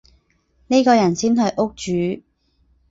[0.65, 2.23] 呢個人先係屋主